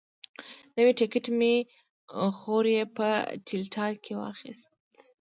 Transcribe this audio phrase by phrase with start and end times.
[0.77, 1.55] نوی ټکټ مې
[2.37, 3.09] خوریي په
[3.47, 4.69] ډیلټا کې واخیست.